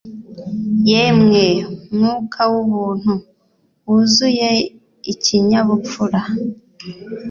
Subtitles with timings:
[0.89, 1.43] Yemwe
[1.93, 3.13] mwuka w'ubuntu
[3.87, 4.49] wuzuye
[5.11, 6.19] ikinyabupfura